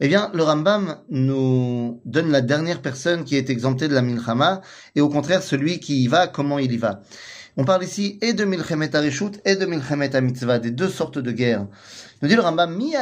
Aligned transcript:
Eh 0.00 0.06
bien, 0.06 0.30
le 0.32 0.44
Rambam 0.44 0.96
nous 1.10 2.00
donne 2.04 2.30
la 2.30 2.40
dernière 2.40 2.80
personne 2.80 3.24
qui 3.24 3.36
est 3.36 3.50
exemptée 3.50 3.88
de 3.88 3.94
la 3.94 4.02
milchama, 4.02 4.60
et 4.94 5.00
au 5.00 5.08
contraire, 5.08 5.42
celui 5.42 5.80
qui 5.80 6.04
y 6.04 6.06
va, 6.06 6.28
comment 6.28 6.60
il 6.60 6.70
y 6.72 6.76
va. 6.76 7.02
On 7.56 7.64
parle 7.64 7.82
ici 7.82 8.16
et 8.22 8.32
de 8.32 8.44
milchemet 8.44 8.94
arishut 8.94 9.40
et 9.44 9.56
de 9.56 9.66
milchemet 9.66 10.20
mitzvah, 10.20 10.60
des 10.60 10.70
deux 10.70 10.88
sortes 10.88 11.18
de 11.18 11.32
guerres. 11.32 11.66
Nous 12.22 12.28
dit 12.28 12.36
le 12.36 12.42
Rambam, 12.42 12.72
mi 12.76 12.94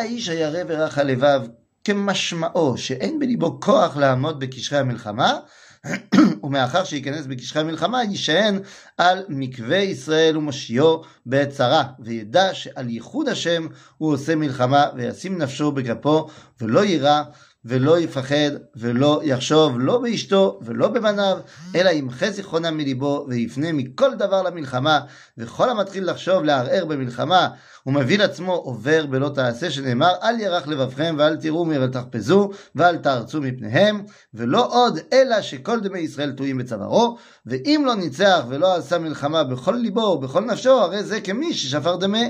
kemashmao, 1.87 2.77
she'en 2.77 3.19
belibo 3.21 3.61
koach 3.61 3.95
la'amod 3.97 4.39
bekishrei 4.41 4.79
המלחמה, 4.79 5.39
ומאחר 6.45 6.85
שייכנס 6.85 7.27
בקשרי 7.27 7.63
המלחמה, 7.63 8.03
יישען 8.03 8.59
על 8.99 9.25
מקווה 9.29 9.79
ישראל 9.79 10.37
ומושיעו 10.37 11.03
בעת 11.27 11.49
צרה, 11.49 11.85
וידע 11.99 12.55
שעל 12.55 12.89
ייחוד 12.91 13.29
השם 13.29 13.67
הוא 13.99 14.13
עושה 14.13 14.37
מלחמה, 14.37 14.87
וישים 14.97 15.39
נפשו 15.39 15.73
בכפו, 15.73 16.29
ולא 16.61 16.85
יירא 16.85 17.23
ולא 17.67 17.99
יפחד 17.99 18.51
ולא 18.77 19.21
יחשוב 19.25 19.81
לא 19.81 19.99
באשתו 19.99 20.59
ולא 20.63 20.89
בבניו, 20.89 21.39
אלא 21.75 21.91
ימחה 21.91 22.31
זיכרונם 22.31 22.77
מליבו 22.77 23.27
ויפנה 23.29 23.73
מכל 23.73 24.15
דבר 24.15 24.43
למלחמה, 24.43 25.01
וכל 25.39 25.71
המתחיל 25.71 26.11
לחשוב 26.11 26.45
לערער 26.45 26.85
במלחמה, 26.85 27.49
ומביא 27.87 28.19
לעצמו 28.19 28.53
עובר 28.53 29.07
בלא 29.07 29.29
תעשה, 29.35 29.71
שנאמר 29.71 30.13
אל 30.23 30.41
ירח 30.41 30.67
לבבכם 30.67 31.15
ואל 31.19 31.37
תראו 31.37 31.67
ואל 31.69 31.87
תחפזו 31.87 32.51
ואל 32.75 32.97
תארצו 32.97 33.41
מפניהם, 33.41 34.03
ולא 34.35 34.69
עוד 34.73 34.99
אלא 35.13 35.43
שכל 35.43 35.81
דמי 35.81 35.99
ישראל 35.99 36.33
תלויים 36.33 36.59
בצווארו, 36.59 37.17
ואם 37.47 37.83
לא 37.87 37.95
ניצח 37.95 38.45
ולא 38.49 38.77
עשה 38.77 38.99
מלחמה 38.99 39.45
בכל 39.45 39.73
ליבו 39.73 40.01
ובכל 40.01 40.41
נפשו, 40.41 40.71
הרי 40.71 41.05
זה 41.05 41.21
כמי 41.21 41.55
ששפר 41.55 41.97
דמה. 41.97 42.23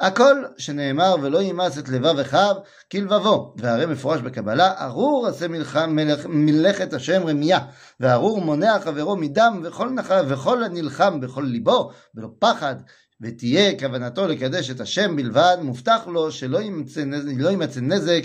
הכל 0.00 0.42
שנאמר 0.58 1.16
ולא 1.22 1.42
ימאס 1.42 1.78
את 1.78 1.88
לבב 1.88 2.18
אחיו 2.18 2.54
כלבבו, 2.92 3.54
והרי 3.56 3.86
מפורש 3.86 4.20
בקבלה, 4.20 4.72
ארור 4.80 5.26
עשה 5.26 5.48
מלחם, 5.48 5.96
מלאכת 6.28 6.92
השם 6.92 7.22
רמייה, 7.26 7.58
וארור 8.00 8.40
מונע 8.40 8.78
חברו 8.80 9.16
מדם 9.16 9.60
וכל, 9.64 9.90
נח... 9.90 10.10
וכל 10.28 10.68
נלחם 10.68 11.20
בכל 11.20 11.42
ליבו, 11.42 11.90
בלא 12.14 12.28
פחד, 12.38 12.76
ותהיה 13.20 13.78
כוונתו 13.78 14.26
לקדש 14.26 14.70
את 14.70 14.80
השם 14.80 15.16
בלבד, 15.16 15.56
מובטח 15.62 16.06
לו 16.06 16.32
שלא 16.32 16.60
ימצא, 16.60 17.04
לא 17.36 17.50
ימצא 17.50 17.80
נזק 17.80 18.22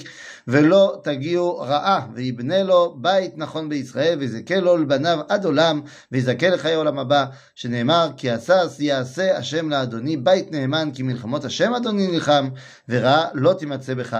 ולא 0.47 1.01
תגיעו 1.03 1.57
רעה, 1.57 2.07
ויבנה 2.15 2.63
לו 2.63 2.95
בית 3.01 3.37
נכון 3.37 3.69
בישראל, 3.69 4.19
ויזכה 4.19 4.59
לו 4.59 4.77
לבניו 4.77 5.19
עד 5.29 5.45
עולם, 5.45 5.81
ויזכה 6.11 6.49
לחיי 6.49 6.75
עולם 6.75 6.99
הבא, 6.99 7.25
שנאמר, 7.55 8.09
כי 8.17 8.29
עשה 8.29 8.61
יעשה 8.79 9.37
השם 9.37 9.69
לאדוני 9.69 10.17
בית 10.17 10.51
נאמן, 10.51 10.89
כי 10.93 11.03
מלחמות 11.03 11.45
השם 11.45 11.73
אדוני 11.73 12.07
נלחם, 12.07 12.49
ורעה 12.89 13.27
לא 13.33 13.53
תימצא 13.53 13.93
בך. 13.93 14.17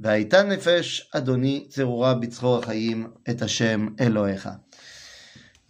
והייתה 0.00 0.42
נפש 0.42 1.10
אדוני 1.14 1.66
צרורה 1.68 2.14
בצחור 2.14 2.58
החיים 2.58 3.10
את 3.30 3.42
השם 3.42 3.86
אלוהיך. 4.00 4.48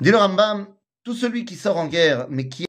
dit 0.03 0.11
le 0.11 0.17
Rambam, 0.17 0.67
tout 1.05 1.15
celui 1.15 1.45
qui 1.45 1.55
sort 1.55 1.77
en 1.77 1.87
guerre, 1.87 2.27
mais 2.29 2.49
qui 2.49 2.67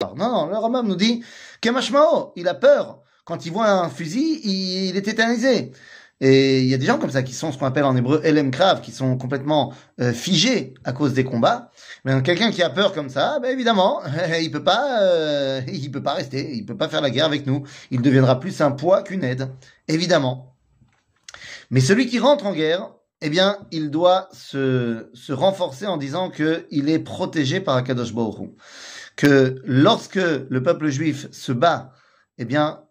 non, 0.00 0.14
non, 0.14 0.46
le 0.46 0.56
Rambam 0.56 0.86
nous 0.86 0.96
dit 0.96 1.24
Kemashmao, 1.60 2.32
il 2.36 2.46
a 2.48 2.54
peur. 2.54 3.02
Quand 3.24 3.46
il 3.46 3.52
voit 3.52 3.70
un 3.70 3.88
fusil, 3.88 4.40
il, 4.44 4.96
est 4.96 5.02
tétanisé. 5.02 5.72
Et 6.21 6.59
il 6.59 6.67
y 6.67 6.73
a 6.73 6.77
des 6.77 6.85
gens 6.85 6.97
comme 6.97 7.11
ça 7.11 7.23
qui 7.23 7.33
sont 7.33 7.51
ce 7.51 7.57
qu'on 7.57 7.65
appelle 7.65 7.85
en 7.85 7.95
hébreu 7.95 8.19
Elem 8.23 8.51
Krav, 8.51 8.81
qui 8.81 8.91
sont 8.91 9.17
complètement 9.17 9.73
euh, 10.01 10.11
figés 10.11 10.73
à 10.83 10.91
cause 10.91 11.13
des 11.13 11.23
combats. 11.23 11.71
Mais 12.03 12.21
quelqu'un 12.21 12.51
qui 12.51 12.61
a 12.61 12.69
peur 12.69 12.93
comme 12.93 13.09
ça, 13.09 13.39
ben 13.39 13.51
évidemment, 13.51 14.01
il 14.41 14.51
peut 14.51 14.63
pas, 14.63 15.01
euh, 15.01 15.61
il 15.71 15.89
peut 15.91 16.03
pas 16.03 16.13
rester, 16.13 16.53
il 16.53 16.65
peut 16.65 16.77
pas 16.77 16.89
faire 16.89 17.01
la 17.01 17.09
guerre 17.09 17.25
avec 17.25 17.47
nous. 17.47 17.63
Il 17.91 18.01
deviendra 18.01 18.39
plus 18.39 18.59
un 18.61 18.71
poids 18.71 19.01
qu'une 19.01 19.23
aide, 19.23 19.49
évidemment. 19.87 20.55
Mais 21.71 21.79
celui 21.79 22.07
qui 22.07 22.19
rentre 22.19 22.45
en 22.45 22.53
guerre, 22.53 22.91
eh 23.21 23.29
bien, 23.29 23.57
il 23.71 23.91
doit 23.91 24.29
se, 24.31 25.31
renforcer 25.31 25.87
en 25.87 25.97
disant 25.97 26.29
qu'il 26.29 26.89
est 26.89 26.99
protégé 26.99 27.59
par 27.59 27.75
Akadosh 27.75 28.13
Baruch 28.13 28.49
que 29.15 29.61
lorsque 29.65 30.15
le 30.15 30.63
peuple 30.63 30.87
juif 30.87 31.27
se 31.31 31.51
bat, 31.51 31.93
eh 32.37 32.45
bien, 32.45 32.83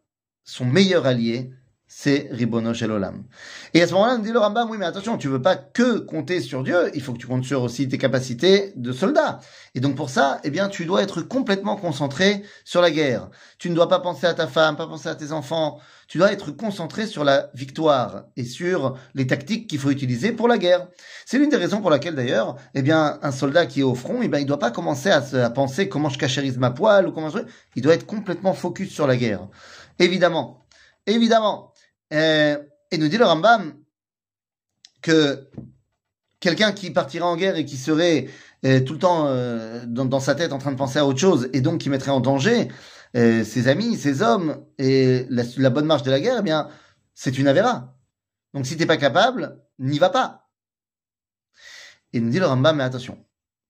son 0.45 0.67
meilleur 0.67 1.07
allié, 1.07 1.51
c'est 1.89 2.29
Ribono 2.31 2.75
Shel 2.75 2.93
Olam. 2.93 3.25
Et 3.73 3.83
à 3.83 3.87
ce 3.87 3.95
moment-là, 3.95 4.17
on 4.17 4.23
dit 4.23 4.31
le 4.31 4.39
Rambam, 4.39 4.71
oui, 4.71 4.77
mais 4.79 4.85
attention, 4.85 5.17
tu 5.17 5.29
veux 5.29 5.41
pas 5.41 5.57
que 5.57 5.99
compter 5.99 6.41
sur 6.43 6.63
Dieu, 6.63 6.91
il 6.95 7.03
faut 7.03 7.15
que 7.15 7.19
tu 7.19 7.27
comptes 7.27 7.45
sur 7.45 7.63
aussi 7.63 7.89
tes 7.89 7.97
capacités 7.97 8.75
de 8.77 8.93
soldat. 8.93 9.41
Et 9.75 9.81
donc 9.81 9.97
pour 9.97 10.11
ça, 10.11 10.39
eh 10.45 10.51
bien, 10.51 10.69
tu 10.69 10.85
dois 10.85 11.03
être 11.03 11.23
complètement 11.23 11.77
concentré 11.77 12.43
sur 12.65 12.83
la 12.83 12.91
guerre. 12.91 13.31
Tu 13.59 13.71
ne 13.71 13.75
dois 13.75 13.89
pas 13.89 14.01
penser 14.01 14.27
à 14.27 14.35
ta 14.35 14.47
femme, 14.47 14.77
pas 14.77 14.87
penser 14.87 15.09
à 15.09 15.15
tes 15.15 15.33
enfants. 15.33 15.81
Tu 16.09 16.19
dois 16.19 16.31
être 16.31 16.51
concentré 16.51 17.07
sur 17.07 17.25
la 17.25 17.51
victoire 17.55 18.25
et 18.37 18.45
sur 18.45 18.99
les 19.15 19.27
tactiques 19.27 19.67
qu'il 19.67 19.79
faut 19.79 19.91
utiliser 19.91 20.33
pour 20.33 20.47
la 20.47 20.59
guerre. 20.59 20.89
C'est 21.25 21.39
l'une 21.39 21.51
des 21.51 21.57
raisons 21.57 21.81
pour 21.81 21.91
laquelle 21.91 22.15
d'ailleurs, 22.15 22.57
eh 22.75 22.83
bien, 22.83 23.19
un 23.23 23.33
soldat 23.33 23.67
qui 23.67 23.81
est 23.81 23.85
au 23.85 23.95
front, 23.95 24.21
eh 24.23 24.29
bien, 24.29 24.41
il 24.41 24.47
doit 24.47 24.59
pas 24.59 24.71
commencer 24.71 25.11
à, 25.11 25.23
à 25.45 25.51
penser 25.51 25.89
comment 25.89 26.11
je 26.11 26.19
cachérise 26.19 26.59
ma 26.59 26.71
poêle 26.71 27.09
ou 27.09 27.13
comment 27.13 27.31
je... 27.31 27.39
Il 27.77 27.83
doit 27.83 27.95
être 27.95 28.07
complètement 28.07 28.53
focus 28.53 28.91
sur 28.91 29.07
la 29.07 29.17
guerre. 29.17 29.49
Évidemment. 29.99 30.67
Évidemment. 31.07 31.73
Euh, 32.13 32.59
et 32.91 32.99
nous 32.99 33.09
dit 33.09 33.19
le 33.19 33.25
Rambam 33.25 33.75
que 35.03 35.49
quelqu'un 36.41 36.73
qui 36.73 36.91
partira 36.91 37.27
en 37.27 37.37
guerre 37.37 37.57
et 37.57 37.65
qui 37.65 37.77
serait 37.77 38.29
euh, 38.65 38.81
tout 38.81 38.95
le 38.95 38.99
temps 38.99 39.27
euh, 39.27 39.85
dans, 39.87 40.21
sa 40.21 40.35
tête 40.35 40.53
en 40.53 40.59
train 40.59 40.73
de 40.73 40.77
penser 40.77 40.99
à 40.99 41.07
autre 41.07 41.19
chose 41.19 41.49
et 41.53 41.61
donc 41.61 41.81
qui 41.81 41.91
mettrait 41.91 42.11
en 42.11 42.21
danger 42.21 42.69
ses 43.15 43.69
amis, 43.69 43.97
ses 43.97 44.21
hommes 44.21 44.63
et 44.77 45.27
la, 45.31 45.71
bonne 45.71 45.87
marche 45.87 46.03
de 46.03 46.11
la 46.11 46.21
guerre, 46.21 46.37
eh 46.41 46.43
bien, 46.43 46.69
c'est 47.15 47.39
une 47.39 47.49
avéra. 47.49 47.97
Donc 48.53 48.67
si 48.67 48.77
t'es 48.77 48.85
pas 48.85 48.99
capable, 48.99 49.59
n'y 49.79 49.99
va 49.99 50.11
pas. 50.11 50.51
Et 52.13 52.21
nous 52.21 52.29
dit 52.29 52.39
le 52.39 52.45
Rambam, 52.45 52.77
mais 52.77 52.85
attention. 52.85 53.19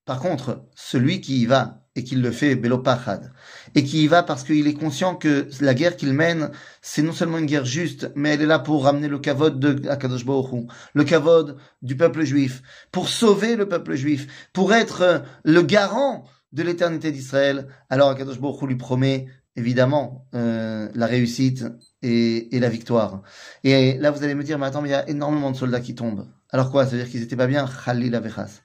Par 0.03 0.19
contre, 0.19 0.65
celui 0.75 1.21
qui 1.21 1.41
y 1.41 1.45
va 1.45 1.87
et 1.99 2.03
qu'il 2.03 2.21
le 2.21 2.31
fait 2.31 2.55
belopachad, 2.55 3.31
et 3.75 3.83
qui 3.83 4.03
y 4.03 4.07
va 4.07 4.23
parce 4.23 4.43
qu'il 4.43 4.67
est 4.67 4.73
conscient 4.73 5.15
que 5.15 5.47
la 5.59 5.73
guerre 5.73 5.97
qu'il 5.97 6.13
mène, 6.13 6.49
c'est 6.81 7.01
non 7.01 7.11
seulement 7.11 7.37
une 7.37 7.45
guerre 7.45 7.65
juste, 7.65 8.09
mais 8.15 8.29
elle 8.29 8.41
est 8.41 8.45
là 8.45 8.57
pour 8.57 8.85
ramener 8.85 9.09
le 9.09 9.19
kavod 9.19 9.59
de 9.59 9.87
Akadosh 9.89 10.25
Baruch 10.25 10.67
le 10.93 11.03
kavod 11.03 11.57
du 11.81 11.97
peuple 11.97 12.23
juif, 12.23 12.63
pour 12.91 13.09
sauver 13.09 13.57
le 13.57 13.67
peuple 13.67 13.95
juif, 13.95 14.49
pour 14.53 14.73
être 14.73 15.23
le 15.43 15.61
garant 15.61 16.23
de 16.53 16.63
l'éternité 16.63 17.11
d'Israël. 17.11 17.67
Alors 17.89 18.09
Akadosh 18.09 18.39
Baruch 18.39 18.61
lui 18.61 18.77
promet 18.77 19.27
évidemment 19.57 20.25
euh, 20.35 20.87
la 20.95 21.05
réussite 21.05 21.65
et, 22.01 22.47
la 22.53 22.69
victoire. 22.69 23.23
Et 23.65 23.97
là, 23.97 24.11
vous 24.11 24.23
allez 24.23 24.35
me 24.35 24.43
dire, 24.43 24.57
mais 24.57 24.67
attends, 24.67 24.81
mais 24.81 24.89
il 24.89 24.93
y 24.93 24.95
a 24.95 25.07
énormément 25.09 25.51
de 25.51 25.57
soldats 25.57 25.81
qui 25.81 25.95
tombent. 25.95 26.27
Alors 26.51 26.71
quoi 26.71 26.85
Ça 26.85 26.91
veut 26.91 27.03
dire 27.03 27.11
qu'ils 27.11 27.21
étaient 27.21 27.35
pas 27.35 27.47
bien? 27.47 27.67
Khalil 27.85 28.15
Avechas. 28.15 28.61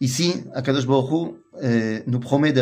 Ici, 0.00 0.44
Akadosh 0.52 0.86
Baruch 0.86 1.34
euh, 1.62 2.00
nous 2.06 2.20
promet, 2.20 2.52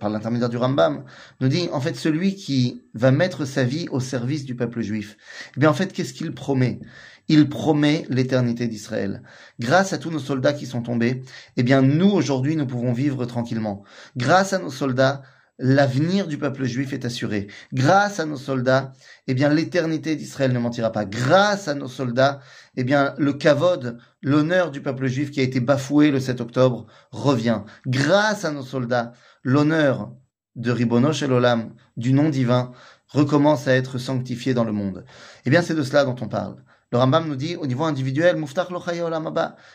par 0.00 0.08
l'intermédiaire 0.08 0.48
du 0.48 0.56
Rambam, 0.56 1.04
nous 1.40 1.48
dit, 1.48 1.68
en 1.70 1.80
fait, 1.80 1.94
celui 1.96 2.34
qui 2.34 2.82
va 2.94 3.10
mettre 3.10 3.44
sa 3.44 3.62
vie 3.62 3.88
au 3.90 4.00
service 4.00 4.46
du 4.46 4.56
peuple 4.56 4.80
juif. 4.80 5.18
Eh 5.56 5.60
bien, 5.60 5.68
en 5.68 5.74
fait, 5.74 5.92
qu'est-ce 5.92 6.14
qu'il 6.14 6.32
promet? 6.32 6.80
Il 7.28 7.50
promet 7.50 8.06
l'éternité 8.08 8.68
d'Israël. 8.68 9.22
Grâce 9.60 9.92
à 9.92 9.98
tous 9.98 10.10
nos 10.10 10.18
soldats 10.18 10.54
qui 10.54 10.64
sont 10.64 10.80
tombés, 10.80 11.22
eh 11.58 11.62
bien, 11.62 11.82
nous, 11.82 12.10
aujourd'hui, 12.10 12.56
nous 12.56 12.66
pouvons 12.66 12.94
vivre 12.94 13.26
tranquillement. 13.26 13.82
Grâce 14.16 14.54
à 14.54 14.58
nos 14.58 14.70
soldats, 14.70 15.22
l'avenir 15.58 16.26
du 16.26 16.38
peuple 16.38 16.64
juif 16.64 16.92
est 16.92 17.04
assuré. 17.04 17.48
Grâce 17.72 18.20
à 18.20 18.26
nos 18.26 18.36
soldats, 18.36 18.92
eh 19.26 19.34
bien, 19.34 19.48
l'éternité 19.48 20.16
d'Israël 20.16 20.52
ne 20.52 20.58
mentira 20.58 20.92
pas. 20.92 21.04
Grâce 21.04 21.68
à 21.68 21.74
nos 21.74 21.88
soldats, 21.88 22.40
eh 22.76 22.84
bien, 22.84 23.14
le 23.18 23.32
kavod, 23.32 23.98
l'honneur 24.22 24.70
du 24.70 24.80
peuple 24.80 25.06
juif 25.06 25.30
qui 25.30 25.40
a 25.40 25.42
été 25.42 25.60
bafoué 25.60 26.10
le 26.10 26.20
7 26.20 26.40
octobre, 26.40 26.86
revient. 27.10 27.62
Grâce 27.86 28.44
à 28.44 28.52
nos 28.52 28.62
soldats, 28.62 29.12
l'honneur 29.42 30.12
de 30.56 30.70
Ribono 30.70 31.10
Olam, 31.22 31.74
du 31.96 32.12
nom 32.12 32.28
divin, 32.28 32.72
recommence 33.08 33.68
à 33.68 33.74
être 33.74 33.98
sanctifié 33.98 34.54
dans 34.54 34.64
le 34.64 34.72
monde. 34.72 35.04
Eh 35.44 35.50
bien, 35.50 35.62
c'est 35.62 35.74
de 35.74 35.82
cela 35.82 36.04
dont 36.04 36.16
on 36.20 36.28
parle. 36.28 36.56
Le 36.90 36.98
Rambam 36.98 37.28
nous 37.28 37.36
dit 37.36 37.56
au 37.56 37.66
niveau 37.66 37.84
individuel, 37.84 38.36
Muftach 38.36 38.68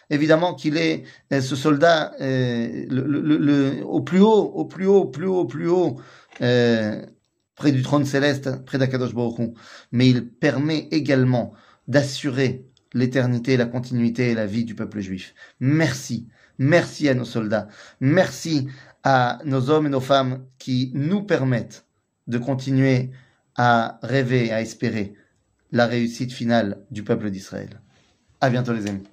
Évidemment 0.09 0.55
qu'il 0.55 0.77
est 0.77 1.03
euh, 1.31 1.41
ce 1.41 1.55
soldat 1.55 2.13
euh, 2.21 3.81
au 3.83 4.01
plus 4.01 4.19
haut, 4.19 4.51
au 4.55 4.65
plus 4.65 4.87
haut, 4.87 5.01
au 5.01 5.05
plus 5.05 5.27
haut, 5.27 5.39
au 5.41 5.45
plus 5.45 5.67
haut, 5.67 6.01
euh, 6.41 7.05
près 7.55 7.71
du 7.71 7.83
trône 7.83 8.05
céleste, 8.05 8.65
près 8.65 8.79
d'Akadosh 8.79 9.13
Baruch 9.13 9.51
Mais 9.91 10.09
il 10.09 10.27
permet 10.27 10.87
également 10.89 11.53
d'assurer 11.87 12.65
l'éternité, 12.95 13.57
la 13.57 13.65
continuité 13.65 14.31
et 14.31 14.35
la 14.35 14.47
vie 14.47 14.65
du 14.65 14.73
peuple 14.73 14.99
juif. 14.99 15.35
Merci. 15.59 16.27
Merci 16.57 17.09
à 17.09 17.13
nos 17.13 17.25
soldats. 17.25 17.67
Merci 17.99 18.67
à 19.03 19.39
nos 19.45 19.69
hommes 19.69 19.85
et 19.85 19.89
nos 19.89 19.99
femmes 19.99 20.45
qui 20.57 20.91
nous 20.95 21.21
permettent 21.23 21.85
de 22.27 22.37
continuer 22.39 23.11
à 23.55 23.99
rêver, 24.01 24.51
à 24.51 24.61
espérer 24.61 25.13
la 25.73 25.87
réussite 25.87 26.31
finale 26.31 26.77
du 26.91 27.03
peuple 27.03 27.31
d'Israël. 27.31 27.81
À 28.39 28.51
bientôt 28.51 28.73
les 28.73 28.87
amis. 28.87 29.07